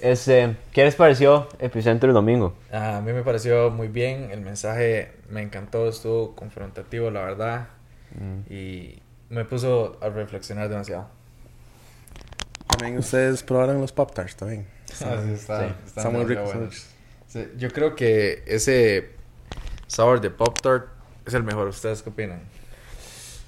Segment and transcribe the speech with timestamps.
[0.00, 2.54] Este, ¿Qué les pareció Epicentro el domingo?
[2.72, 7.68] A mí me pareció muy bien, el mensaje me encantó, estuvo confrontativo, la verdad,
[8.14, 8.52] Mm.
[8.52, 11.08] y me puso a reflexionar demasiado.
[12.68, 14.66] También ustedes probaron los Pop Tarts también.
[15.04, 15.74] Ah, sí, está, Sí.
[15.86, 16.58] está Está muy demasiado rico.
[16.58, 16.70] bueno.
[17.26, 19.10] Sí, yo creo que ese
[19.86, 20.86] sabor de Pop Tart
[21.26, 21.68] es el mejor.
[21.68, 22.40] ¿Ustedes qué opinan?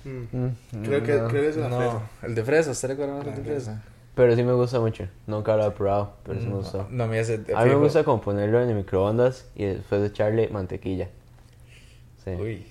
[0.04, 1.28] Mm, Creo que, no.
[1.28, 2.00] creo que es la No, fresa.
[2.22, 3.82] el de fresa, ¿usted recuerda más el de Ah, fresa?
[4.14, 5.06] Pero sí me gusta mucho.
[5.26, 6.86] Nunca lo he probado, pero sí me gustó.
[6.90, 9.46] No, a mí ese de A mí me fijo- gusta como ponerlo en el microondas
[9.54, 11.08] y después echarle mantequilla.
[12.24, 12.66] Sí, Uy,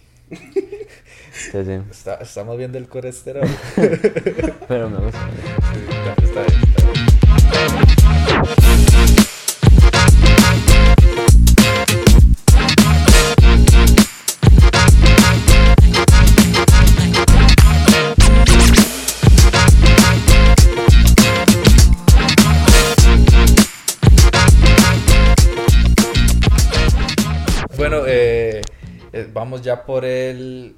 [1.31, 1.71] sí, sí.
[1.91, 3.47] está, estamos viendo el colesterol.
[4.67, 5.19] Pero me gusta.
[5.73, 6.68] Sí, está, está bien,
[29.19, 30.75] eh, vamos ya por el,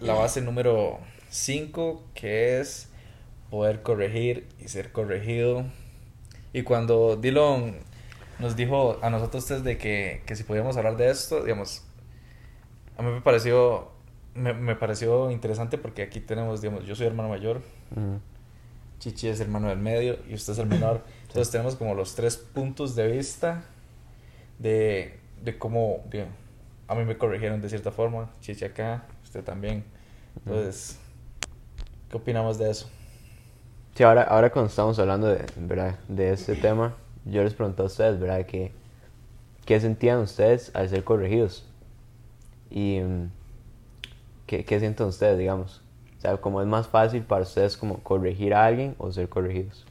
[0.00, 0.98] la base número
[1.30, 2.88] 5, que es
[3.50, 5.64] poder corregir y ser corregido.
[6.52, 7.76] Y cuando Dylan
[8.38, 11.82] nos dijo a nosotros tres de que, que si podíamos hablar de esto, digamos,
[12.96, 13.90] a mí me pareció,
[14.34, 18.16] me, me pareció interesante porque aquí tenemos, digamos, yo soy hermano mayor, Mm.
[19.00, 21.02] Chichi es hermano del medio y usted es el menor.
[21.22, 23.64] Entonces tenemos como los tres puntos de vista
[24.58, 26.28] de, de cómo, bien,
[26.90, 29.84] a mí me corrigieron de cierta forma, Chichi acá, usted también.
[30.44, 30.98] Entonces,
[32.10, 32.90] ¿qué opinamos de eso?
[33.94, 36.00] Sí, ahora, ahora cuando estamos hablando de, ¿verdad?
[36.08, 38.44] de este tema, yo les pregunto a ustedes, ¿verdad?
[38.44, 38.72] ¿Qué,
[39.66, 41.64] qué sentían ustedes al ser corregidos?
[42.70, 43.30] Y mm,
[44.48, 45.82] ¿qué, qué sienten ustedes, digamos?
[46.18, 49.86] O sea, como es más fácil para ustedes como corregir a alguien o ser corregidos.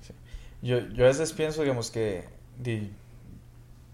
[0.61, 2.25] Yo, yo a veces pienso, digamos, que
[2.57, 2.91] di,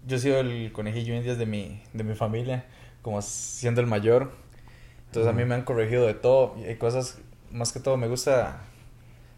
[0.08, 2.64] yo he sido el conejillo indias de mi, de mi familia,
[3.06, 4.32] como siendo el mayor.
[5.06, 6.56] Entonces a mí me han corregido de todo.
[6.58, 7.18] Y hay cosas,
[7.52, 8.64] más que todo, me gusta,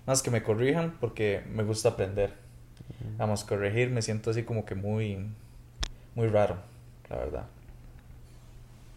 [0.06, 2.32] más que me corrijan, porque me gusta aprender.
[3.18, 5.18] Vamos, corregir me siento así como que muy,
[6.14, 6.56] muy raro,
[7.10, 7.46] la verdad.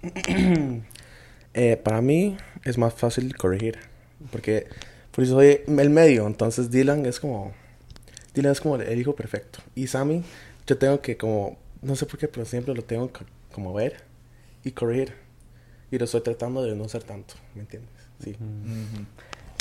[1.54, 3.78] Eh, para mí es más fácil corregir.
[4.32, 4.68] Porque
[5.12, 6.26] por eso soy el medio.
[6.26, 7.52] Entonces Dylan es como.
[8.34, 9.60] Dylan es como el hijo perfecto.
[9.76, 10.24] Y Sammy,
[10.66, 11.58] yo tengo que como.
[11.82, 14.11] No sé por qué, pero siempre lo tengo que como ver
[14.64, 15.14] y corregir.
[15.92, 17.34] Y lo estoy tratando de no ser tanto.
[17.56, 17.90] ¿Me entiendes?
[18.24, 18.32] Sí.
[18.32, 19.06] Ujú.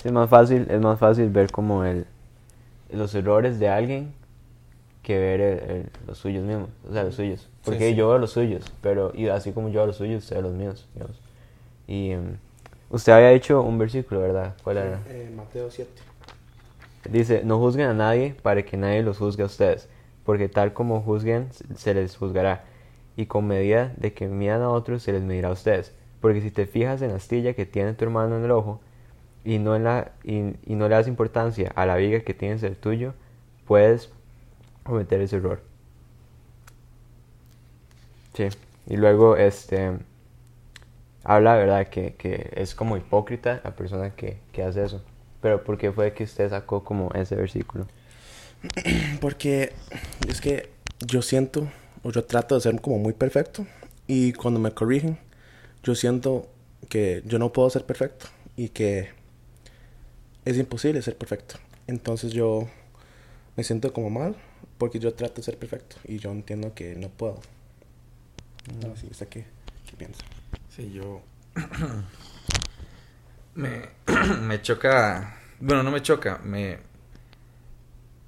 [0.05, 2.07] Es más fácil, es más fácil ver como el,
[2.93, 4.13] los errores de alguien
[5.03, 7.49] que ver el- el- los suyos mismos, o sea, los suyos.
[7.65, 7.95] Porque sí.
[7.95, 10.53] yo veo los suyos, pero y así como yo veo los suyos, usted ve los
[10.53, 11.19] míos, digamos.
[11.89, 12.37] Y em,
[12.91, 14.55] usted había hecho un versículo, ¿verdad?
[14.63, 15.01] ¿Cuál era?
[15.09, 15.91] Eh, Mateo 7.
[17.11, 19.89] Dice, no juzguen a nadie para que nadie los juzgue a ustedes,
[20.25, 22.65] porque tal como juzguen, se les juzgará,
[23.21, 25.93] y con medida de que midan a otros, se les medirá a ustedes.
[26.23, 28.81] Porque si te fijas en la astilla que tiene tu hermano en el ojo,
[29.45, 32.63] y no, en la, y, y no le das importancia a la viga que tienes
[32.63, 33.13] en el tuyo,
[33.67, 34.11] puedes
[34.85, 35.61] cometer ese error.
[38.33, 38.49] Sí,
[38.87, 39.99] y luego este
[41.23, 41.89] habla, ¿verdad?
[41.89, 45.03] Que, que es como hipócrita la persona que, que hace eso.
[45.43, 47.87] Pero ¿por qué fue que usted sacó como ese versículo?
[49.21, 49.75] Porque
[50.27, 50.71] es que
[51.07, 51.69] yo siento,
[52.03, 53.67] o yo trato de ser como muy perfecto.
[54.07, 55.19] Y cuando me corrigen,
[55.83, 56.49] yo siento
[56.89, 58.27] que yo no puedo ser perfecto.
[58.57, 59.11] Y que
[60.45, 61.57] es imposible ser perfecto.
[61.87, 62.69] Entonces yo
[63.57, 64.37] me siento como mal
[64.79, 65.97] porque yo trato de ser perfecto.
[66.05, 67.41] Y yo entiendo que no puedo.
[68.83, 69.45] No, sí, ¿usted qué,
[69.89, 70.23] qué piensa?
[70.75, 71.23] Sí, yo.
[73.55, 73.83] me,
[74.43, 75.37] me choca.
[75.61, 76.79] Bueno, no me choca, me.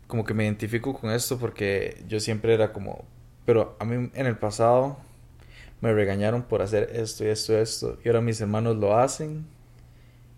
[0.06, 3.04] Como que me identifico con esto porque yo siempre era como.
[3.44, 4.98] Pero a mí en el pasado
[5.80, 7.98] me regañaron por hacer esto y esto y esto.
[8.04, 9.46] Y ahora mis hermanos lo hacen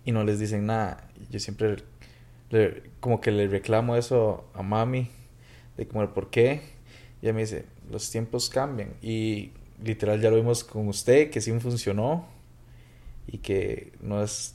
[0.04, 1.09] y no les dicen nada.
[1.31, 1.76] Yo siempre.
[2.50, 5.10] le- como que le reclamo eso a mami.
[5.76, 6.62] De como el por qué.
[7.20, 8.91] Y ella me dice: Los tiempos cambian.
[9.03, 9.53] Y
[9.83, 12.27] literal ya lo vimos con usted, que sí funcionó
[13.27, 14.54] y que no es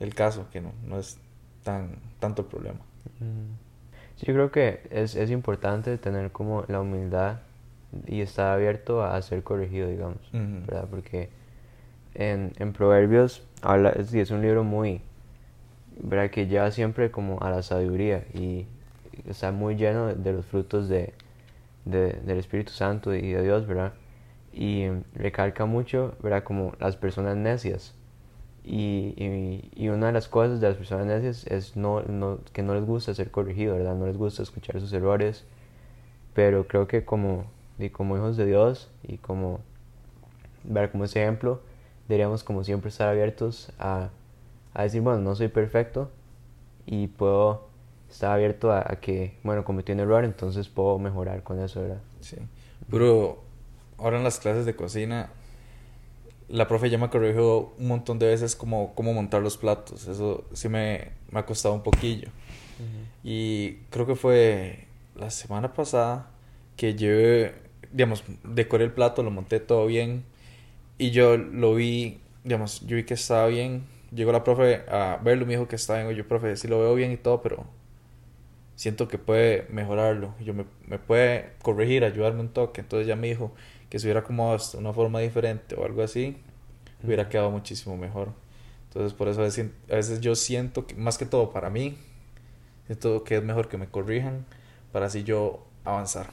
[0.00, 1.18] el caso, que no, no es
[1.64, 2.80] tan tanto problema.
[3.04, 3.67] Sí,
[4.22, 7.38] yo creo que es, es importante tener como la humildad
[8.06, 10.18] y estar abierto a ser corregido, digamos.
[10.66, 10.86] ¿verdad?
[10.90, 11.30] Porque
[12.14, 15.00] en, en Proverbios habla, es, un libro muy,
[16.02, 16.30] ¿verdad?
[16.30, 18.66] Que lleva siempre como a la sabiduría y
[19.28, 21.12] está muy lleno de, de los frutos de,
[21.84, 23.94] de- del Espíritu Santo y de Dios, ¿verdad?
[24.52, 26.44] Y recalca mucho, ¿verdad?
[26.44, 27.94] Como las personas necias.
[28.70, 32.62] Y, y, y una de las cosas de las personas necias es no, no, que
[32.62, 33.94] no les gusta ser corregido, ¿verdad?
[33.94, 35.44] No les gusta escuchar sus errores
[36.38, 37.46] pero creo que como,
[37.80, 39.58] y como hijos de Dios y como
[40.62, 41.60] ver como ese ejemplo,
[42.06, 44.10] deberíamos como siempre estar abiertos a,
[44.72, 46.12] a decir, bueno, no soy perfecto
[46.86, 47.66] y puedo
[48.08, 52.02] estar abierto a, a, que, bueno, cometí un error, entonces puedo mejorar con eso, ¿verdad?
[52.20, 52.36] Sí.
[52.88, 53.42] Pero
[53.96, 55.30] ahora en las clases de cocina,
[56.48, 60.08] la profe ya me corrigió un montón de veces cómo, cómo montar los platos.
[60.08, 62.28] Eso sí me, me ha costado un poquillo.
[62.78, 63.06] Uh -huh.
[63.24, 66.30] Y creo que fue la semana pasada
[66.76, 67.08] que yo,
[67.92, 70.24] digamos, decoré el plato, lo monté todo bien.
[70.98, 73.84] Y yo lo vi, digamos, yo vi que estaba bien.
[74.14, 76.16] Llegó la profe a verlo y me dijo que estaba bien.
[76.16, 77.66] Yo, profe, sí lo veo bien y todo, pero
[78.76, 80.34] siento que puede mejorarlo.
[80.40, 82.80] Yo me, me puede corregir, ayudarme un toque.
[82.80, 83.52] Entonces ya me dijo
[83.88, 86.36] que si hubiera como de una forma diferente o algo así,
[87.02, 88.28] hubiera quedado muchísimo mejor.
[88.88, 91.96] Entonces por eso a veces, a veces yo siento que, más que todo para mí,
[92.86, 94.44] siento que es mejor que me corrijan
[94.92, 96.30] para así yo avanzar.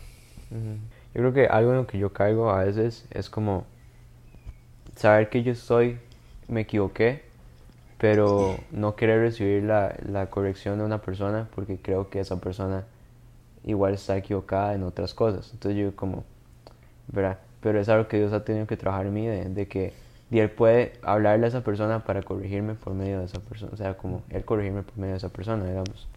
[0.51, 0.77] Uh -huh.
[1.13, 3.65] Yo creo que algo en lo que yo caigo a veces es como
[4.95, 5.97] saber que yo estoy,
[6.47, 7.23] me equivoqué,
[7.97, 12.85] pero no querer recibir la, la corrección de una persona porque creo que esa persona
[13.63, 15.51] igual está equivocada en otras cosas.
[15.53, 16.23] Entonces yo como,
[17.07, 17.39] ¿verdad?
[17.61, 19.93] Pero es algo que Dios ha tenido que trabajar en mí, de, que
[20.31, 23.77] y Él puede hablarle a esa persona para corregirme por medio de esa persona, o
[23.77, 26.07] sea, como Él corregirme por medio de esa persona, digamos.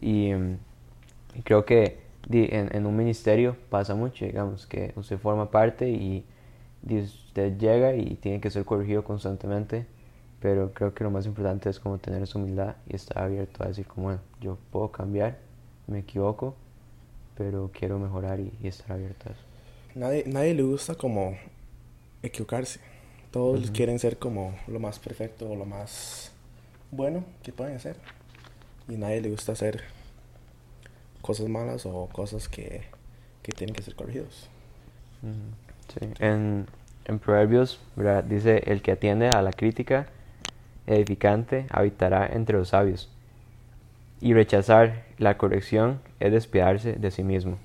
[0.00, 6.24] Y, y creo que en, un ministerio pasa mucho, digamos, que usted forma parte y,
[6.88, 9.86] y usted llega y tiene que ser corregido constantemente,
[10.40, 13.68] pero creo que lo más importante es como tener esa humildad y estar abierto a
[13.68, 15.38] decir como, bueno, yo puedo cambiar,
[15.86, 16.56] me equivoco,
[17.36, 19.45] pero quiero mejorar y, y estar abierto a eso.
[19.96, 21.38] Nadie, nadie le gusta como
[22.22, 22.80] equivocarse.
[23.30, 23.72] Todos uh -huh.
[23.72, 26.32] quieren ser como lo más perfecto o lo más
[26.90, 27.96] bueno que pueden hacer.
[28.88, 29.84] Y nadie le gusta hacer
[31.22, 32.82] cosas malas o cosas que,
[33.42, 34.50] que tienen que ser corregidos.
[35.22, 35.98] Uh -huh.
[35.98, 36.22] Sí.
[36.22, 36.66] En,
[37.06, 38.22] en Proverbios ¿verdad?
[38.22, 40.08] dice, el que atiende a la crítica
[40.86, 43.08] edificante habitará entre los sabios.
[44.20, 47.58] Y rechazar la corrección es despiadarse de sí mismo.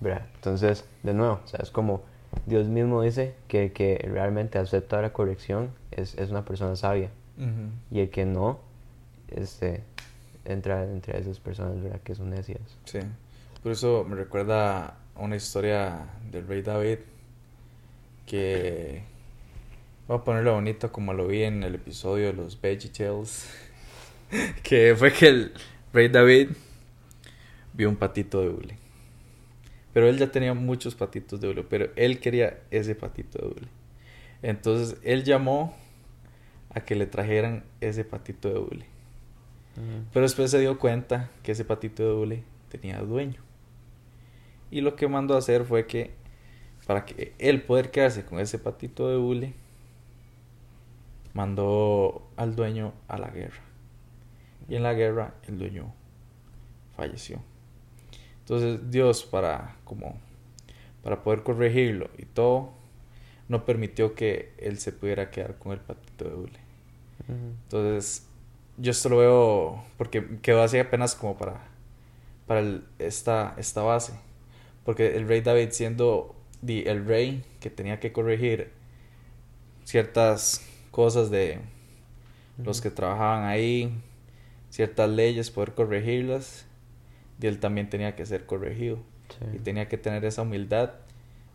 [0.00, 0.26] ¿Verdad?
[0.34, 2.02] Entonces, de nuevo, o sea, es como
[2.46, 7.10] Dios mismo dice que, que realmente acepta la corrección es, es una persona sabia.
[7.38, 7.70] Uh -huh.
[7.90, 8.60] Y el que no,
[9.28, 9.82] este,
[10.44, 12.00] entra entre esas personas ¿verdad?
[12.02, 12.60] que son necias.
[12.84, 13.00] Sí.
[13.62, 16.98] Por eso me recuerda a una historia del rey David
[18.26, 19.02] que
[20.08, 23.50] voy a ponerlo bonito como lo vi en el episodio de los Veggie Tales
[24.62, 25.52] que fue que el
[25.92, 26.50] rey David
[27.74, 28.78] vio un patito de hule
[29.92, 33.68] pero él ya tenía muchos patitos de hule, pero él quería ese patito de hule.
[34.42, 35.74] Entonces él llamó
[36.70, 38.86] a que le trajeran ese patito de hule.
[39.76, 40.04] Uh -huh.
[40.12, 43.42] Pero después se dio cuenta que ese patito de hule tenía dueño.
[44.70, 46.12] Y lo que mandó a hacer fue que
[46.86, 49.54] para que él poder quedarse con ese patito de hule,
[51.34, 53.62] mandó al dueño a la guerra.
[54.68, 55.92] Y en la guerra el dueño
[56.96, 57.42] falleció.
[58.50, 60.18] Entonces Dios para como
[61.04, 62.72] para poder corregirlo y todo
[63.48, 66.58] no permitió que él se pudiera quedar con el patito de hule.
[67.28, 67.52] Uh -huh.
[67.62, 68.26] Entonces
[68.76, 71.60] yo esto lo veo porque quedó así apenas como para
[72.48, 74.14] para el, esta esta base
[74.84, 76.34] porque el rey David siendo
[76.66, 78.72] el rey que tenía que corregir
[79.84, 81.60] ciertas cosas de
[82.58, 83.94] los que trabajaban ahí
[84.70, 86.66] ciertas leyes poder corregirlas
[87.40, 88.98] y él también tenía que ser corregido
[89.38, 89.56] sí.
[89.56, 90.90] y tenía que tener esa humildad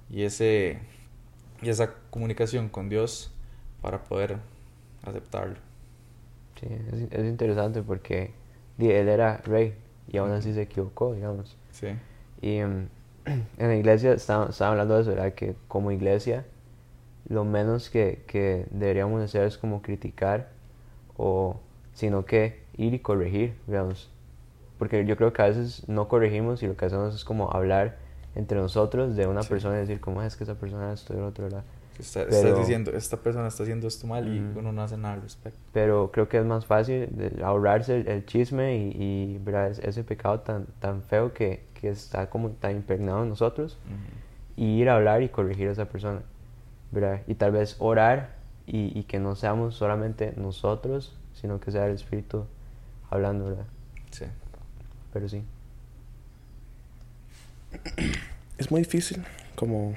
[0.09, 0.79] y ese
[1.61, 3.31] y esa comunicación con Dios
[3.81, 4.37] para poder
[5.03, 5.55] aceptarlo.
[6.59, 8.31] Sí, es, es interesante porque
[8.77, 9.73] él era rey
[10.07, 11.55] y aún así se equivocó, digamos.
[11.71, 11.87] Sí.
[12.41, 12.87] Y um,
[13.25, 15.33] en la iglesia estaba hablando de eso, ¿verdad?
[15.33, 16.45] que como iglesia
[17.27, 20.49] lo menos que, que deberíamos hacer es como criticar
[21.17, 21.59] o
[21.93, 24.11] sino que ir y corregir, digamos
[24.77, 27.97] porque yo creo que a veces no corregimos y lo que hacemos es como hablar
[28.35, 29.49] entre nosotros de una sí.
[29.49, 31.63] persona y decir cómo es que esa persona esto y lo otro, ¿verdad?
[31.97, 34.97] Está, pero, estás diciendo, esta persona está haciendo esto mal y mm, uno no hace
[34.97, 35.57] nada al respecto.
[35.71, 37.07] Pero creo que es más fácil
[37.41, 39.71] ahorrarse el, el chisme y, y ¿verdad?
[39.81, 44.61] ese pecado tan, tan feo que, que está como tan impregnado en nosotros uh -huh.
[44.61, 46.19] y ir a hablar y corregir a esa persona,
[46.91, 47.21] ¿verdad?
[47.27, 48.35] Y tal vez orar
[48.67, 52.45] y, y que no seamos solamente nosotros, sino que sea el Espíritu
[53.09, 53.67] hablando, ¿verdad?
[54.11, 54.25] Sí
[55.15, 55.41] pero sí.
[58.57, 59.23] Es muy difícil
[59.55, 59.95] como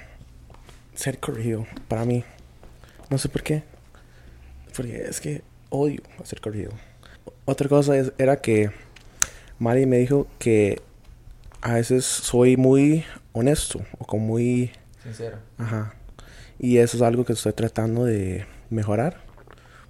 [0.95, 2.23] ser corregido para mí.
[3.11, 3.65] No sé por qué.
[4.77, 6.71] Porque es que odio ser corregido.
[7.47, 8.71] Otra cosa es, era que
[9.59, 10.81] Mari me dijo que
[11.63, 14.71] a veces soy muy honesto o como muy...
[15.03, 15.39] Sincero.
[15.57, 15.95] Ajá.
[16.61, 19.21] Y eso es algo que estoy tratando de mejorar.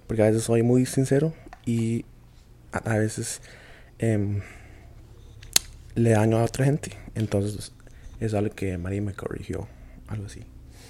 [0.07, 1.35] Porque a veces soy muy sincero
[1.67, 2.03] y
[2.71, 3.41] a, a veces
[3.99, 4.41] em,
[5.99, 6.91] le daño a otra gente.
[7.15, 7.71] Entonces
[8.19, 9.67] es algo que María me corrigió.
[10.07, 10.39] Algo así.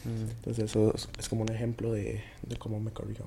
[0.05, 0.29] Mm.
[0.31, 3.25] Entonces eso es, es como un ejemplo de, de cómo me corrigió.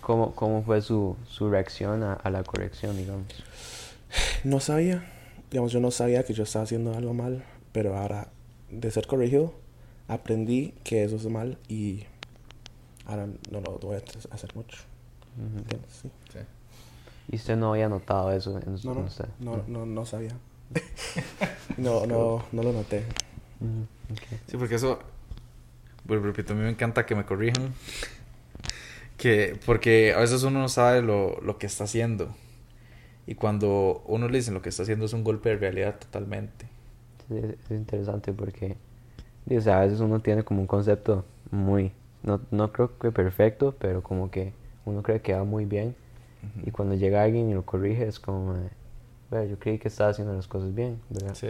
[0.00, 3.26] ¿Cómo, cómo fue su, su reacción a, a la corrección, digamos?
[4.44, 5.04] No sabía,
[5.50, 7.42] digamos, yo no sabía que yo estaba haciendo algo mal,
[7.72, 8.28] pero ahora
[8.70, 9.54] de ser corregido
[10.06, 12.04] aprendí que eso es mal y
[13.06, 14.02] ahora no lo voy a
[14.34, 14.78] hacer mucho.
[16.00, 16.10] Sí.
[16.32, 16.38] Sí.
[17.32, 19.24] ¿Y usted no había notado eso en, su- No, en no, usted?
[19.40, 20.36] no, no, no sabía.
[21.76, 23.04] no, no, no lo noté.
[23.60, 24.40] Ujú, ok.
[24.46, 24.98] Sí, porque eso,
[26.08, 27.74] y repito, a mí me encanta que me corrijan.
[29.16, 32.34] Que, porque a veces uno no sabe lo, lo que está haciendo.
[33.26, 36.66] Y cuando uno le dicen lo que está haciendo es un golpe de realidad totalmente.
[37.28, 38.76] Sí, es es interesante porque
[39.50, 41.92] o sea, a veces uno tiene como un concepto muy,
[42.22, 44.52] no, no creo que perfecto, pero como que
[44.86, 45.94] uno cree que va muy bien
[46.64, 48.68] y cuando llega alguien y lo corrige es como, eh,
[49.30, 51.34] "Bueno, yo creí que estaba haciendo las cosas bien, ¿verdad?
[51.34, 51.48] Sí.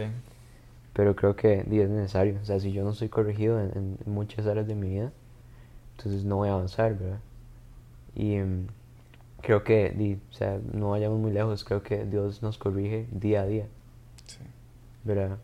[0.93, 4.47] Pero creo que es necesario, o sea, si yo no soy corregido en, en muchas
[4.47, 5.11] áreas de mi vida,
[5.97, 7.19] entonces no voy a avanzar, ¿verdad?
[8.15, 8.67] Y em,
[9.41, 13.41] creo que, di, o sea, no vayamos muy lejos, creo que Dios nos corrige día
[13.41, 13.67] a día.
[14.25, 14.39] Sí.
[15.03, 15.37] ¿verdad?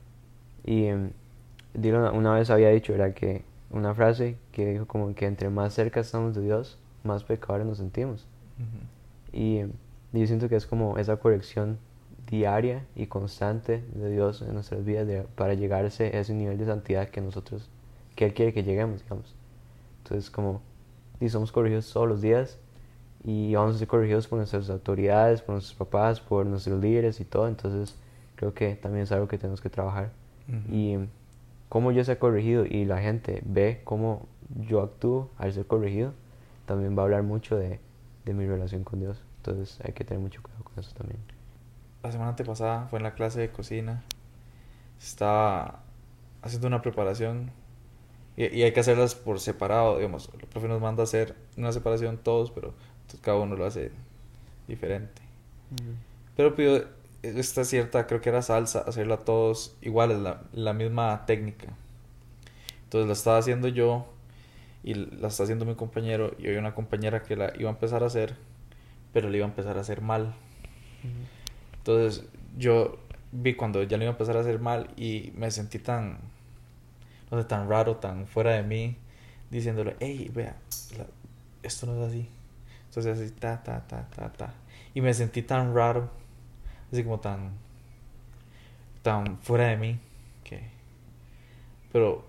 [0.65, 0.87] Y
[1.73, 3.13] Dylan una, vez había dicho, ¿verdad?
[3.13, 7.65] Que una frase que dijo como que entre más cerca estamos de Dios, más pecadores
[7.65, 8.25] nos sentimos.
[8.57, 9.37] Ujú.
[9.37, 9.71] Y em,
[10.11, 11.77] yo siento que es como esa corrección
[12.31, 16.65] diaria y constante de Dios en nuestras vidas de- para llegar a ese, nivel de
[16.65, 17.69] santidad que nosotros,
[18.15, 19.35] que Él quiere que lleguemos, digamos.
[20.03, 20.61] Entonces como,
[21.19, 22.57] y somos corregidos todos los días
[23.23, 27.25] y vamos a ser corregidos por nuestras autoridades, por nuestros papás, por nuestros líderes y
[27.25, 27.95] todo, entonces
[28.35, 30.11] creo que también es algo que tenemos que trabajar.
[30.71, 30.97] Y
[31.69, 34.27] cómo yo sea corregido y la gente ve cómo
[34.67, 36.13] yo actúo al ser corregido,
[36.65, 37.79] también va a hablar mucho de,
[38.25, 39.21] de mi relación con Dios.
[39.37, 41.19] Entonces hay que tener mucho cuidado con eso también.
[42.03, 44.03] La semana antepasada fue en la clase de cocina.
[44.99, 45.81] Estaba
[46.41, 47.51] haciendo una preparación
[48.35, 50.29] y, y hay que hacerlas por separado, digamos.
[50.39, 53.91] El profe nos manda a hacer una separación todos, pero entonces cada uno lo hace
[54.67, 55.21] diferente.
[56.35, 56.87] Pero pidió
[57.21, 61.67] esta cierta, creo que era salsa, hacerla todos iguales, la, la misma técnica.
[62.83, 64.07] Entonces la estaba haciendo yo
[64.83, 68.03] y la está haciendo mi compañero y hay una compañera que la iba a empezar
[68.03, 68.35] a hacer,
[69.13, 70.33] pero la iba a empezar a hacer mal.
[71.81, 72.23] Entonces
[72.57, 72.97] yo
[73.31, 76.19] vi cuando ya lo iba a empezar a hacer mal y me sentí tan,
[77.31, 78.97] no sé, tan raro, tan fuera de mí,
[79.49, 80.55] diciéndole, hey, vea,
[80.97, 81.07] la-
[81.63, 82.27] esto no es así.
[82.87, 84.53] Entonces así, ta, ta, ta, ta, ta.
[84.93, 86.09] Y me sentí tan raro,
[86.91, 87.51] así como tan,
[89.01, 89.99] tan fuera de mí,
[90.43, 90.61] que...
[91.91, 92.25] Pero,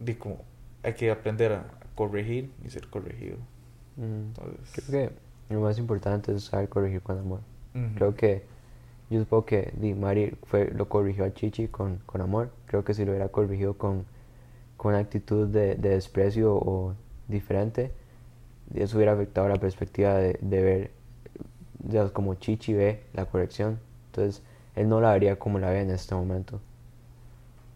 [0.00, 0.38] di como,
[0.82, 3.36] hay que aprender a corregir y ser corregido.
[3.96, 5.08] Mm, Entonces, Creo
[5.48, 7.40] que lo más importante es saber corregir con amor.
[7.94, 8.42] Creo que
[9.10, 12.50] yo supongo que Di Mari fue, lo corrigió a Chichi con, con amor.
[12.66, 14.04] Creo que si lo hubiera corregido con,
[14.76, 16.94] con una actitud de, de desprecio o
[17.28, 17.92] diferente,
[18.74, 20.90] eso hubiera afectado la perspectiva de, de ver
[21.88, 23.78] ya como Chichi ve la corrección.
[24.06, 24.42] Entonces,
[24.74, 26.60] él no la vería como la ve en este momento.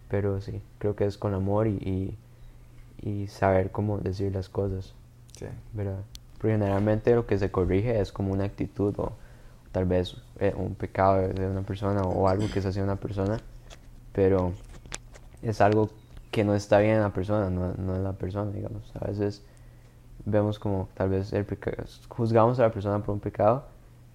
[0.08, 2.16] Pero sí, creo que es con amor y,
[3.02, 4.94] y, y saber cómo decir las cosas.
[5.36, 5.46] Sí.
[5.72, 6.00] ¿verdad?
[6.38, 9.12] Porque generalmente lo que se corrige es como una actitud o
[9.72, 13.40] tal vez eh, un pecado de- una persona o algo que se hace una persona,
[14.12, 14.54] pero
[15.42, 15.90] es algo
[16.30, 18.92] que no está bien en la persona, no, no en la persona, digamos.
[19.00, 19.42] A veces
[20.24, 23.64] vemos como tal vez el peca- juzgamos a la persona por un pecado,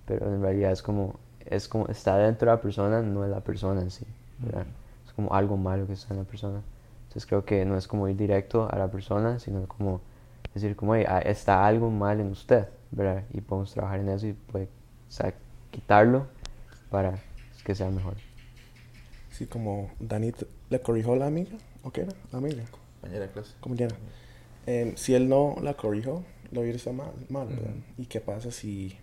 [0.05, 3.41] pero en realidad es como, es como está dentro de la persona, no es la
[3.41, 4.05] persona en sí,
[4.39, 4.65] ¿verdad?
[5.07, 6.61] Es como algo malo que está en la persona.
[7.03, 10.01] Entonces creo que no es como ir directo a la persona, sino como
[10.53, 13.23] decir como, "Hey, ah, está algo mal en usted, ¿verdad?
[13.33, 15.33] Y podemos trabajar en eso y puede, o sea,
[15.75, 16.27] quitarlo
[16.89, 17.19] para
[17.65, 18.15] que sea mejor.
[19.31, 22.13] Sí, como Danit le corrigió a la amiga, ¿o qué era?
[22.31, 22.63] La amiga,
[23.01, 23.53] Compañera de clase.
[23.59, 23.93] como quiera.
[24.65, 27.49] Em, si él no la corrigió, lo hubiera estado mal, mal.
[27.97, 28.97] ¿Y qué pasa si,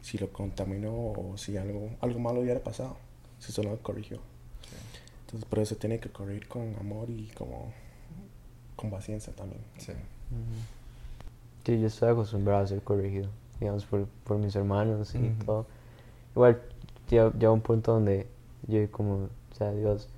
[0.00, 2.96] si lo contaminó o si algo, algo malo hubiera pasado?
[3.40, 4.20] Si solo lo corrigió.
[5.26, 7.72] Entonces, por eso tiene que corregir con amor y como
[8.76, 9.60] con paciencia también.
[9.78, 9.92] Sí.
[11.64, 15.66] Sí, yo estoy acostumbrado a ser corregido, digamos, por, por mis hermanos y todo.
[16.36, 16.62] Igual,
[17.08, 18.28] llega, un punto donde
[18.68, 20.08] yo como, o sea, Dios,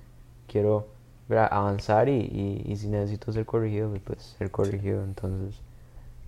[0.47, 0.87] quiero
[1.29, 5.03] avanzar y, y, y si necesito ser corregido, pues, pues ser corregido.
[5.03, 5.59] Entonces,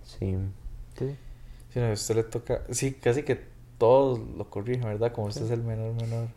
[0.02, 0.36] sí,
[0.98, 1.16] sí,
[1.72, 2.62] Sí, no, a usted le toca.
[2.70, 3.40] Sí, casi que
[3.78, 5.12] todos lo corrigen, ¿verdad?
[5.12, 6.28] Como usted es el menor menor.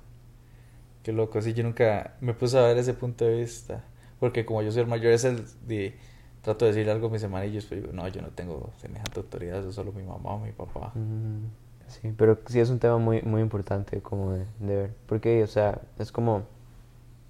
[1.03, 3.83] Qué loco, sí, yo nunca me puse a ver ese punto de vista.
[4.19, 5.95] Porque como yo soy el mayor, es el de...
[6.41, 9.59] Trato de decir algo a mis hermanillos, pero digo, no, yo no tengo semejante autoridad,
[9.59, 10.91] eso es solo mi mamá o mi papá.
[10.93, 11.47] Mm,
[11.87, 14.93] Sí, pero sí es un tema muy, muy importante como de, de ver.
[15.07, 16.43] Porque, o sea, es como...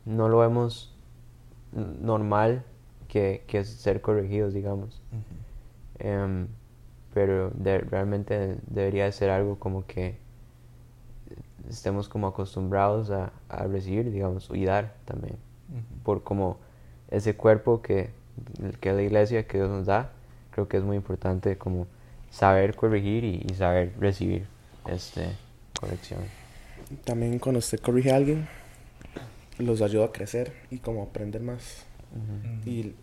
[0.05, 0.95] No lo vemos
[1.74, 2.63] normal
[3.09, 5.01] que, que ser corregidos, digamos.
[6.00, 6.47] Em,
[7.13, 10.17] pero de- realmente debería de ser algo como que
[11.69, 15.38] estemos como acostumbrados a, a recibir, digamos, y dar también.
[16.03, 16.57] Por como
[17.12, 18.12] ese cuerpo que,
[18.81, 20.12] que la iglesia, que Dios nos da,
[20.51, 21.88] creo que es muy importante como
[22.36, 24.46] saber corregir y, y saber recibir
[24.88, 25.27] este
[25.80, 26.20] corrección.
[27.04, 28.48] También cuando usted corrige a alguien,
[29.58, 31.86] los ayuda a crecer y como aprender más.
[32.65, 32.94] Y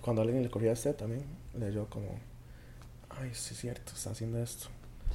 [0.00, 1.24] cuando alguien le corrige a usted también,
[1.58, 2.08] le ayuda como,
[3.10, 4.68] ay, sí es cierto, está haciendo esto,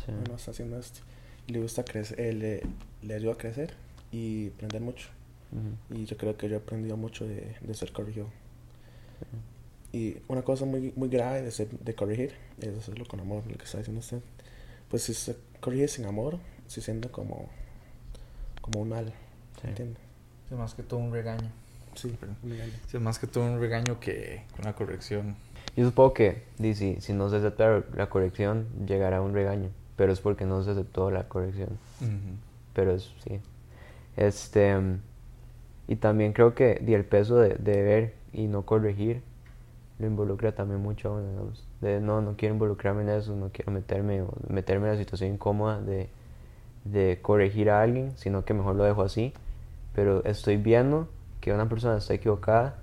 [0.05, 0.11] Sí.
[0.11, 0.99] no, no está haciendo esto.
[1.47, 2.61] Y le gusta crecer, eh, le,
[3.01, 3.73] le ayuda a crecer
[4.11, 5.07] y aprender mucho.
[5.89, 8.27] Y yo creo que yo he aprendido mucho de, de ser corregido.
[9.91, 13.57] Y una cosa muy, muy grave de, ser, de corregir es hacerlo con amor, lo
[13.57, 14.19] que está diciendo usted.
[14.89, 17.49] Pues si se corrige sin amor, se siente como,
[18.61, 19.13] como un mal,
[19.61, 19.67] Sí.
[19.67, 19.99] ¿entiende?
[20.49, 21.49] Es más que todo un regaño.
[21.95, 22.33] Sí, Pero-
[22.93, 25.35] es más que todo un regaño que una corrección.
[25.75, 29.69] Yo supongo que si, si no se acepta la corrección, llegará un regaño.
[29.95, 31.77] Pero es porque no se aceptó la corrección.
[32.73, 33.39] Pero es, sí.
[34.17, 34.75] Este,
[35.87, 39.21] y también creo que di, el peso de, de ver y no corregir
[39.99, 41.67] lo involucra también mucho a uno, digamos.
[41.81, 45.33] De no, no quiero involucrarme en eso, no quiero meterme o meterme en la situación
[45.33, 46.09] incómoda de,
[46.85, 49.33] de corregir a alguien, sino que mejor lo dejo así.
[49.93, 51.09] Pero estoy viendo
[51.41, 52.75] que una persona está equivocada,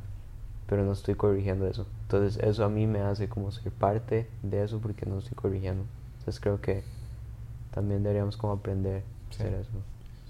[0.66, 1.86] pero no estoy corrigiendo eso.
[2.02, 5.84] Entonces eso a mí me hace como ser parte de eso porque no estoy corrigiendo.
[6.18, 6.82] Entonces creo que
[7.72, 9.70] también deberíamos como aprender a hacer eso.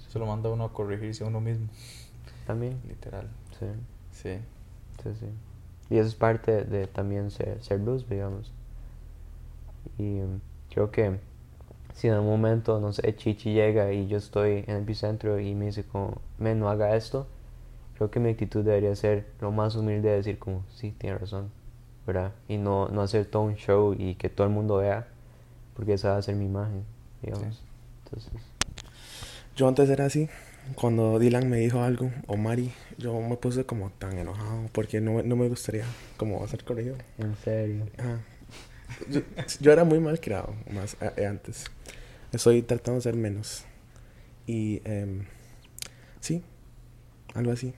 [0.09, 1.67] Se lo manda uno a corregirse a uno mismo,
[2.47, 3.27] También, literal.
[3.59, 3.67] sí,
[4.13, 4.39] Sí.
[5.03, 5.27] sí, sí.
[5.91, 8.53] Y eso es parte de también ser, ser luz, digamos.
[9.99, 10.21] Y
[10.71, 11.19] creo que
[11.95, 15.55] si en un momento, no sé, Chichi llega y yo estoy en el epicentro y
[15.55, 17.27] me dice como, men, no haga esto,
[17.97, 21.51] creo que mi actitud debería ser lo más humilde de decir como, sí, tiene razón,
[22.07, 22.33] ¿verdad?
[22.49, 25.07] Y no, no hacer todo un show y que todo el mundo vea,
[25.75, 26.85] porque esa va a ser mi imagen,
[27.23, 27.63] digamos.
[28.05, 28.33] Entonces,
[29.57, 30.29] Yo antes era así.
[30.75, 35.23] Cuando Dylan me dijo algo, o Mari, yo me puse como tan enojado porque no,
[35.23, 35.85] no me gustaría
[36.17, 36.97] como ser corregido.
[37.19, 37.87] en serio.
[37.99, 38.21] Ajá.
[39.11, 39.21] Yo,
[39.61, 41.65] yo era muy mal criado más a- eh, antes.
[42.33, 43.65] Estoy tratando de ser menos.
[44.47, 45.25] Y em,
[46.21, 46.43] sí,
[47.35, 47.73] algo así.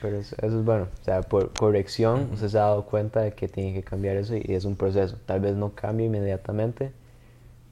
[0.00, 0.88] Pero eso, eso es bueno.
[1.00, 4.34] O sea, por corrección, usted se ha dado cuenta de que tiene que cambiar eso
[4.36, 5.16] y es un proceso.
[5.26, 6.92] Tal vez no cambie inmediatamente,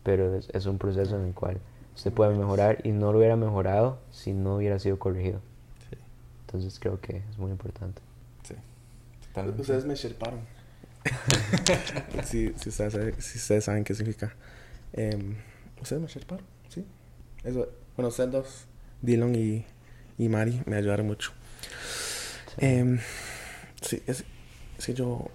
[0.05, 1.59] pero es, es un proceso en el cual
[2.01, 5.43] usted puede mejorar y no lo hubiera mejorado si no hubiera sido corregido.
[5.91, 5.99] Sí.
[6.47, 8.01] Entonces creo que es muy importante.
[8.43, 8.55] Sí.
[9.27, 9.61] Totalmente.
[9.61, 10.41] Ustedes me sherparon.
[12.25, 14.35] si, si, ustedes, saben- si ustedes saben qué significa.
[14.95, 15.37] Em,
[15.83, 16.87] ustedes me sherparon, sí.
[17.45, 18.65] Eso, bueno, ustedes dos,
[19.03, 19.67] Dylan y,
[20.17, 21.33] y Mari, me ayudaron mucho.
[22.49, 22.55] Sí.
[22.65, 22.99] Em,
[23.83, 24.25] sí, es,
[24.79, 25.27] es que yo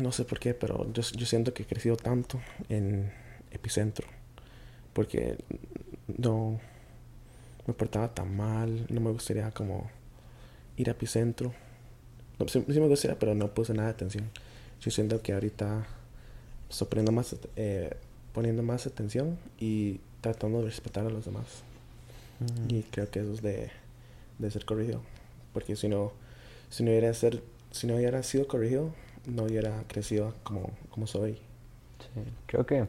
[0.00, 3.12] no sé por qué, pero yo, yo siento que he crecido tanto en
[3.50, 4.06] Epicentro.
[4.94, 5.36] Porque
[6.06, 6.60] no
[7.66, 9.90] me portaba tan mal, no me gustaría como
[10.76, 11.52] ir a Epicentro.
[12.38, 14.30] No, sí, sí me gustaría, pero no puse nada de atención.
[14.80, 15.86] Yo siento que ahorita
[16.68, 17.96] estoy poniendo más, eh,
[18.32, 21.62] poniendo más atención y tratando de respetar a los demás.
[22.40, 22.74] Ujú.
[22.74, 23.70] Y creo que eso es de,
[24.38, 25.00] de ser corregido.
[25.52, 26.12] Porque si no,
[26.68, 28.92] si no hubiera ser, si no hubiera sido corregido,
[29.26, 31.34] no hubiera crecido como, como soy.
[31.34, 32.88] Sí, Creo que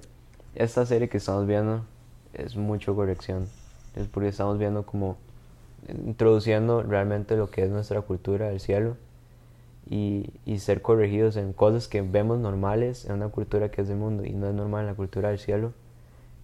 [0.56, 1.86] esta serie que estamos viendo
[2.38, 3.48] es mucho corrección.
[3.96, 5.18] Es porque estamos viendo como
[6.06, 8.98] introduciendo realmente lo que es nuestra cultura del cielo
[9.90, 13.98] y, y ser corregidos en cosas que vemos normales en una cultura que es del
[13.98, 15.74] mundo y no es normal en la cultura del cielo.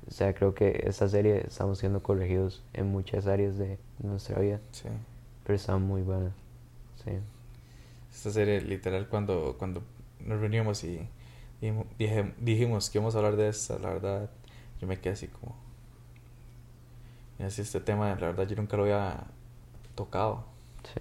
[0.08, 4.60] O sea, creo que esta serie estamos siendo corregidos en muchas áreas de nuestra vida,
[4.72, 4.90] Sí.
[5.44, 6.32] pero está muy buena.
[7.04, 7.12] Sí.
[8.14, 9.82] Esta serie, literal, cuando, cuando
[10.20, 11.08] nos reunimos y
[11.98, 14.30] dijimos, que íbamos a hablar de esta, la verdad,
[14.80, 15.56] yo me quedé así como...
[17.42, 19.24] Y así este tema, la verdad, yo nunca lo había
[19.96, 20.44] tocado.
[20.84, 21.00] Sí.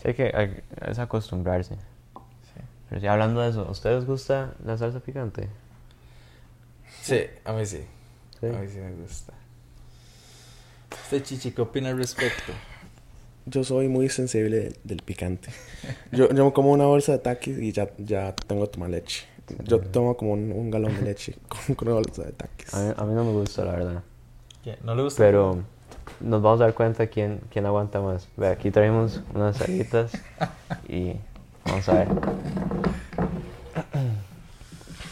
[0.00, 1.74] Sí, hay que es acostumbrarse.
[1.74, 2.60] Sí.
[2.88, 5.50] Pero sí, hablando de eso, ¿a ustedes gusta la salsa picante?
[7.02, 7.84] Sí, a mí sí.
[8.40, 8.46] Sí.
[8.46, 9.34] A mí sí me gusta.
[11.04, 12.52] ¿Usted, Chichi, qué opina al respecto?
[13.44, 15.50] Yo soy muy sensible del, del picante.
[16.12, 19.26] Yo, yo me como una bolsa de taquis y ya, ya tengo que tomar leche.
[19.64, 22.72] Yo tomo como un, un galón de leche con, con una bolsa de taquis.
[22.72, 24.02] A mí, a mí no me gusta, la verdad.
[24.62, 24.78] ¿Qué?
[24.82, 25.22] ¿No le gusta?
[25.22, 25.62] Pero
[26.20, 28.28] nos vamos a dar cuenta quién, quién aguanta más.
[28.36, 30.12] Ve, aquí traemos unas alitas
[30.88, 31.14] y
[31.64, 32.08] vamos a ver.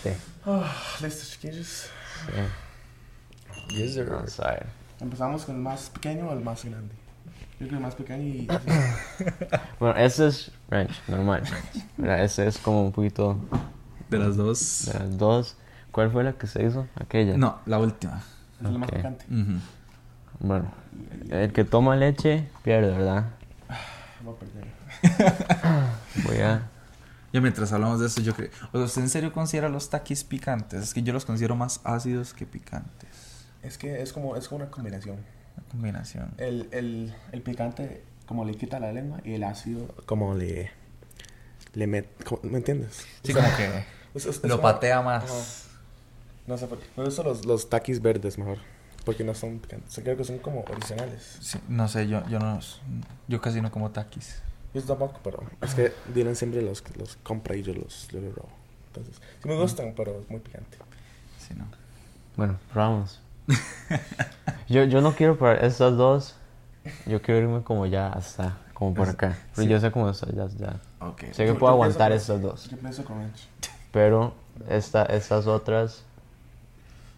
[0.03, 0.11] Sí,
[1.05, 1.67] Listo, chiquillos.
[3.69, 4.09] sí, Yes, sir.
[4.09, 4.67] vamos a ver.
[5.01, 6.95] Empezamos con el más pequeño o el más grande.
[7.59, 8.49] Yo creo que el más pequeño y...
[9.79, 11.43] Bueno, este es ranch, normal.
[11.99, 13.37] Mira, Este es como un poquito
[14.09, 14.87] De las dos.
[14.87, 15.57] de las dos.
[15.93, 16.87] ¿Cuál fue la que se hizo?
[16.97, 17.37] Aquella.
[17.37, 18.23] No, la última.
[18.61, 19.25] Es el más picante.
[20.41, 20.73] Bueno,
[21.31, 23.27] el que toma leche pierde, ¿verdad?
[24.25, 24.67] Voy a perder.
[26.27, 26.69] Voy a...
[27.33, 28.51] Ya mientras hablamos de eso, yo creo.
[28.73, 30.83] O sea, ¿usted en serio considera los taquis picantes?
[30.83, 33.47] Es que yo los considero más ácidos que picantes.
[33.63, 35.17] Es que es como, es como una combinación.
[35.57, 36.31] Una combinación.
[36.39, 40.71] El, el, el picante como le quita la lengua y el ácido como le...
[41.75, 43.05] le met, como- ¿Me entiendes?
[43.23, 45.69] Sí, como que Es- es- es lo como- patea más.
[46.47, 48.59] No sé, por- me gustan los, los taquis verdes mejor.
[49.05, 49.99] Porque no son picantes.
[50.03, 51.39] Creo que son como originales.
[51.41, 52.59] Sí, no sé, yo, yo no.
[53.29, 54.43] Yo casi no como taquis.
[54.75, 58.35] Yo tampoco, pero es que Dylan siempre los, los compra y yo los, yo los
[58.35, 58.51] robo.
[58.89, 60.77] Entonces, sí me gustan, pero es muy picante.
[61.39, 61.65] Sí, no.
[62.37, 63.21] Bueno, probamos.
[64.69, 66.37] yo, yo no quiero probar estas dos.
[67.07, 69.37] Yo quiero irme como ya hasta, como por acá.
[69.55, 69.69] Pero Sí.
[69.69, 70.81] yo sé cómo estas ya, ya.
[71.01, 71.21] Ok.
[71.33, 72.69] Sé que Yo- puedo yo aguantar estas dos.
[72.71, 73.31] Yo pienso con.
[73.93, 74.35] Pero
[74.69, 76.05] esta, estas otras...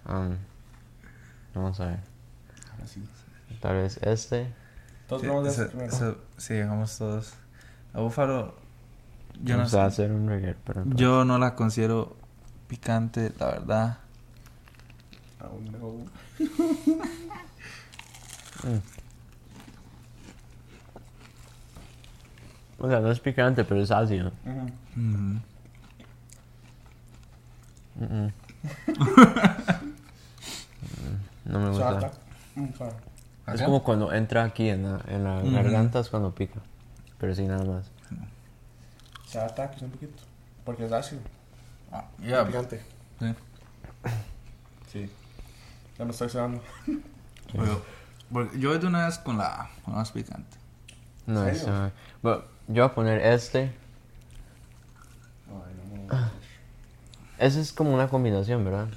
[0.09, 0.37] um,
[1.55, 2.01] vamos a ver.
[2.83, 3.03] Así.
[3.61, 4.53] Tal vez este.
[5.09, 5.29] Todos Sí,
[5.63, 5.93] eso primero.
[5.93, 7.35] eso- sí, dejamos todos.
[7.95, 8.55] La búfalo.
[9.43, 10.85] Yo no, Vamos a sé- hacer un reggae, pero...
[10.87, 12.17] yo no la considero
[12.69, 13.99] picante, la verdad.
[15.41, 15.89] Oh, no.
[18.71, 18.79] Mm.
[22.79, 24.33] O sea, no es picante, pero es ácido.
[24.45, 25.41] Mm, mm.
[28.01, 28.29] Mm,
[31.45, 32.01] no me gusta.
[32.01, 32.11] Suave.
[33.53, 36.61] Es como cuando entra aquí en la, en la garganta es cuando pica.
[37.19, 37.91] Pero sí, nada más.
[39.27, 40.23] Se da ataques un poquito.
[40.65, 41.21] Porque es ácido.
[41.91, 42.81] Ah, ya, Picante.
[43.19, 43.35] sí.
[44.91, 45.11] Sí.
[45.99, 46.63] Ya me estoy sudando.
[47.53, 47.83] Pero-
[48.57, 50.57] yo voy de una vez con la, con la más picante.
[51.27, 51.91] No, ¿En es, yo
[52.69, 53.73] voy a poner este.
[55.49, 56.31] Ay, no, no.
[57.39, 58.89] Ese es como una combinación, ¿verdad?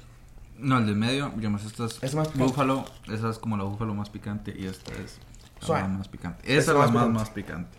[0.58, 3.94] No, el de medio, digamos, esta es, Es más búfalo, esa es como la búfalo
[3.94, 5.18] más picante y esta es
[5.60, 5.88] la Suave.
[5.88, 6.42] más, picante.
[6.44, 7.18] Esa es es la más más, picante.
[7.18, 7.78] más picante.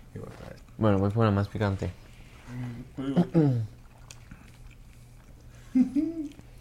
[0.77, 1.91] Bueno, voy por una más picante.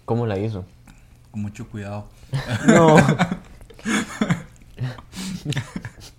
[0.04, 0.64] ¿Cómo la hizo?
[1.30, 2.08] Con mucho cuidado.
[2.66, 2.96] No.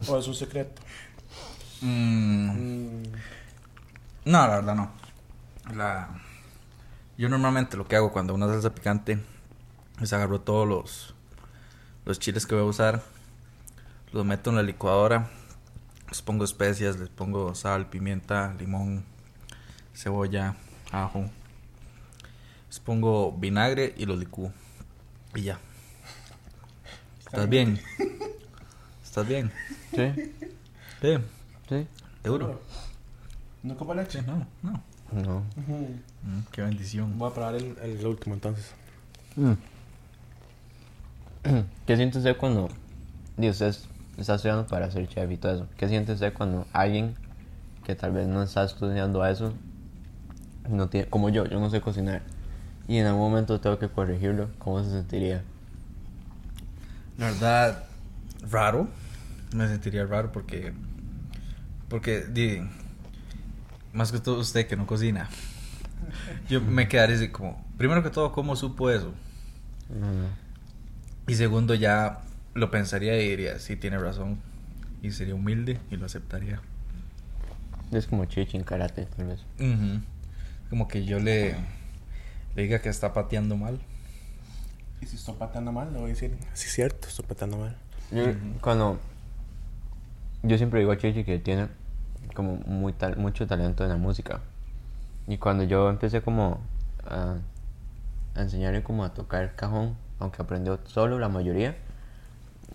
[0.10, 0.82] Oh, es un secreto.
[1.82, 3.04] Mm, Mm,
[4.26, 4.90] no, la verdad no.
[5.76, 6.08] La...
[7.18, 9.20] Yo normalmente lo que hago cuando una salsa picante
[10.02, 11.16] es agarro todos los,
[12.06, 13.04] los chiles que voy a usar,
[14.12, 15.30] los meto en la licuadora,
[16.10, 19.04] les pongo especias, les pongo sal, pimienta, limón,
[19.94, 20.56] cebolla,
[20.92, 21.30] ajo.
[22.70, 24.52] Les pongo vinagre y los licúo.
[25.36, 25.60] Y ya.
[27.20, 27.80] ¿Estás bien?
[29.04, 29.52] ¿Estás bien?
[29.94, 30.34] ¿Sí?
[31.02, 31.18] Sí.
[31.68, 31.88] ¿Sí?
[32.24, 32.62] ¿Seguro?
[33.64, 34.22] ¿No como leche?
[34.22, 34.82] No, no.
[35.12, 35.40] No.
[35.56, 37.18] Mm, qué bendición.
[37.18, 38.72] Voy a probar el, el último entonces.
[39.36, 39.54] Mm.
[41.86, 42.70] ¿Qué siente usted cuando...
[43.38, 45.68] Dios, usted es- está estudiando para ser chef y todo eso.
[45.78, 47.16] ¿Qué siente usted cuando alguien
[47.86, 49.54] que tal vez no está estudiando a eso,
[50.70, 52.22] no tiene, como yo, yo no sé cocinar,
[52.88, 55.44] y en algún momento tengo que corregirlo, ¿cómo se sentiría?
[57.18, 57.84] La verdad,
[58.50, 58.90] raro.
[59.56, 60.74] Me sentiría raro porque.
[61.90, 62.60] Porque, di.
[63.94, 65.30] Más que todo usted que no cocina.
[66.50, 67.66] Yo me quedaría así como.
[67.78, 69.14] Primero que todo, ¿cómo supo eso?
[69.90, 70.47] Mm,
[71.28, 72.22] Y segundo, ya
[72.54, 74.40] lo pensaría y diría, sí, tiene razón.
[75.02, 76.62] Y sería humilde y lo aceptaría.
[77.92, 79.42] Es como chichi en karate, tal vez.
[80.70, 81.56] Como que yo le.
[82.56, 83.80] Le diga que está pateando mal.
[85.02, 87.78] Y si estoy pateando mal, le voy a decir, sí, cierto, estoy pateando mal.
[88.12, 88.24] Yo,
[88.62, 89.00] cuando
[90.44, 91.68] yo siempre digo a Chichi que tiene
[92.34, 94.42] como muy tal, mucho talento en la música
[95.28, 96.62] y cuando yo empecé como
[97.06, 97.36] a,
[98.36, 101.76] a enseñarle como a tocar cajón aunque aprendió solo la mayoría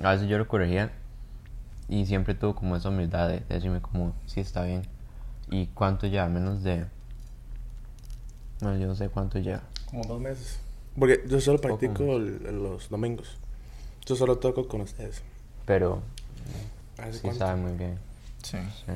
[0.02, 0.92] a veces yo lo corregía
[1.88, 4.82] y siempre tuvo como esa humildad de, de decirme como sí está bien
[5.50, 6.86] y cuánto ya menos de
[8.60, 10.58] bueno yo no sé cuánto ya Como dos meses.
[10.98, 13.36] Porque yo solo practico el- el- los domingos.
[14.06, 15.22] Yo solo toco con ustedes.
[15.66, 16.02] pero
[16.98, 17.38] ¿Hace sí cuánto?
[17.38, 17.98] sabe muy bien
[18.42, 18.58] Sí.
[18.86, 18.92] sí.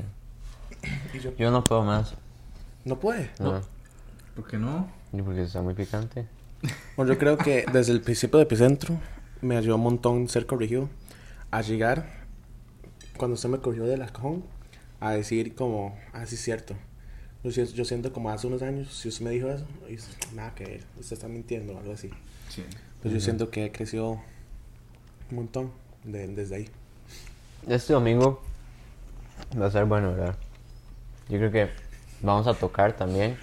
[1.13, 2.13] Y yo, yo no puedo más
[2.85, 3.29] no puede.
[3.39, 3.61] no,
[4.35, 4.87] ¿Por qué no?
[5.13, 6.27] y porque está muy picante
[6.95, 8.99] Bueno, yo creo que desde el principio de Epicentro
[9.41, 10.89] me ayudó un montón ser corregido
[11.51, 12.25] a llegar
[13.17, 14.43] cuando usted me cogió de la cajón
[14.99, 16.75] a decir como, ah, sí es cierto.
[17.43, 20.53] Yo, si- yo siento como hace unos años, si usted me dijo eso, y nada
[20.55, 22.09] que ver, usted está mintiendo o algo así.
[22.49, 22.63] Sí.
[23.01, 24.19] Pues yo siento que he crecido
[25.29, 25.71] un montón
[26.03, 26.69] de- desde ahí.
[27.67, 28.41] Este domingo
[29.59, 30.35] va a ser bueno, ¿verdad?
[31.29, 31.69] Yo creo que
[32.21, 33.37] vamos a tocar también.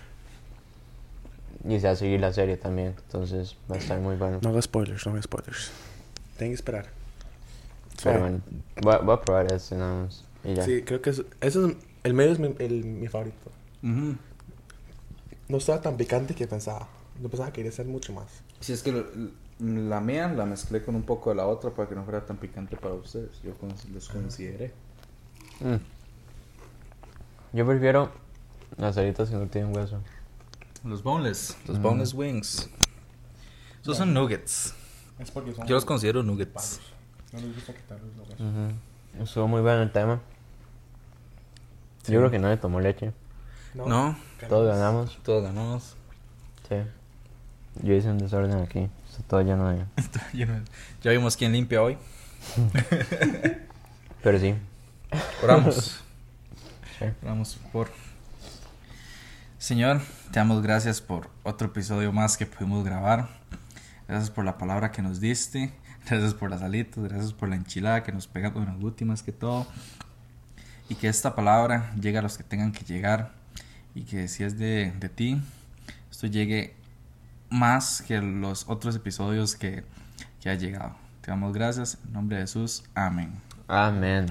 [1.67, 2.95] Y se va a seguir la serie también.
[3.07, 4.39] Entonces va a estar muy bueno.
[4.43, 5.71] No haga spoilers, no haga spoilers.
[6.37, 6.87] Tienen que esperar.
[8.03, 8.19] Pero Suave.
[8.21, 8.41] bueno,
[8.83, 10.25] voy a, voy a probar este nada más.
[10.45, 10.65] Y ya.
[10.65, 13.51] Sí, creo que eso, eso es, el medio es mi, el- mi favorito.
[13.83, 16.89] No estaba tan picante que pensaba.
[17.23, 18.27] Yo pensaba que quería ser mucho más.
[18.61, 19.07] Si es que lo-
[19.61, 22.37] la mía la mezclé con un poco de la otra para que no fuera tan
[22.37, 23.41] picante para ustedes.
[23.43, 24.73] Yo con- los consideré.
[25.61, 25.77] Mm.
[27.57, 28.11] Yo prefiero
[28.77, 30.01] las alitas que no tienen hueso.
[30.85, 31.57] Los boneless.
[31.67, 32.69] Los boneless wings.
[33.83, 34.75] Esos son nuggets.
[35.19, 36.81] Es porque son Yo los considero nuggets.
[37.33, 38.41] No les gusta quitarlos los huesos.
[38.47, 39.23] Ujú.
[39.23, 40.21] Estuvo muy bueno el tema.
[42.07, 43.13] Yo creo que nadie tomó leche.
[43.75, 44.17] No,
[44.49, 45.19] Todos ganamos.
[45.23, 45.97] todos ganamos.
[46.69, 46.77] Sí.
[47.83, 48.89] Yo hice un desorden aquí.
[49.11, 49.85] Está todo lleno de.
[51.03, 51.97] ya vimos quién limpia hoy.
[54.23, 54.55] Pero sí.
[55.43, 56.01] Oramos.
[56.97, 57.07] Sí.
[57.25, 57.91] Oramos por.
[59.65, 63.29] Señor, te damos gracias por otro episodio más que pudimos grabar.
[64.07, 65.73] Gracias por la palabra que nos diste.
[66.07, 67.03] Gracias por las alitas.
[67.03, 69.67] Gracias por la enchilada que nos pega con las últimas que todo.
[70.91, 73.33] Y que esta palabra llegue a los que tengan que llegar.
[73.95, 75.41] Y que si es de, de ti,
[76.11, 76.75] esto llegue
[77.49, 79.83] más que los otros episodios que,
[80.43, 80.95] que ha llegado.
[81.23, 81.97] Te damos gracias.
[82.05, 82.85] En nombre de Jesús.
[82.95, 83.33] Amén.
[83.67, 84.27] Amén.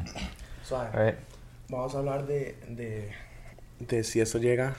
[1.69, 3.11] Vamos a hablar de, de,
[3.79, 4.75] de si eso llega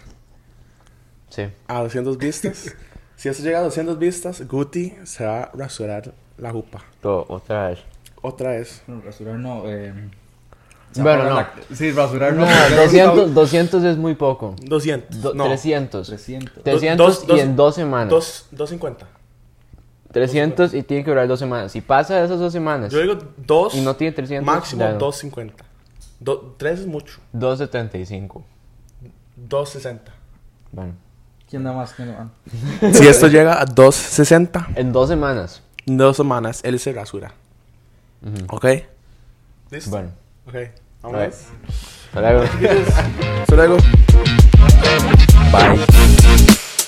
[1.34, 1.46] Sí.
[1.68, 2.74] a 200 vistas.
[3.16, 6.84] si eso llega a 200 vistas, Guti se va a rasurar la jupa.
[7.00, 7.80] Todo, otra vez.
[8.22, 8.82] Otra vez.
[8.86, 9.62] Bueno, rasurar no.
[9.66, 9.92] Eh,
[10.96, 11.46] Bueno, no.
[11.74, 14.54] Sí, rasurar No, 200, 200 es muy poco.
[14.62, 15.20] 200.
[15.20, 15.44] Do- no.
[15.46, 16.06] 300.
[16.06, 16.62] 300.
[16.62, 18.10] 300 Dos- dos- y en dos semanas.
[18.10, 19.06] Dos- 250.
[20.12, 21.72] 300 y tiene que durar dos semanas.
[21.72, 23.74] Si pasa esas dos semanas, Yo digo 2.
[23.74, 24.98] Y no tiene 300, Máximo ya no.
[24.98, 25.64] 250.
[26.56, 27.18] 3 es mucho.
[27.32, 28.44] 275.
[29.36, 30.12] 260.
[30.72, 30.94] Bueno,
[31.54, 31.92] ¿Quién da más?
[31.92, 32.24] ¿Quién da
[32.82, 32.96] más?
[32.96, 35.62] si esto llega a 260, en dos semanas.
[35.86, 37.32] en dos semanas él se rasura.
[38.48, 38.64] ¿Ok?
[39.70, 39.90] ¿Listo?
[39.90, 40.08] Bueno,
[40.48, 40.54] Ok.
[41.02, 41.20] Vamos.
[42.08, 42.42] hasta luego.
[42.42, 43.76] Hasta luego.
[45.52, 46.84] Bye.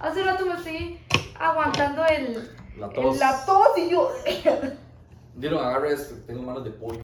[0.00, 0.98] Hace rato me estoy
[1.38, 3.18] aguantando el, La el- tos.
[3.18, 4.10] la tos y yo.
[5.34, 6.14] Dilo, agarre esto.
[6.26, 7.00] Tengo manos de pollo.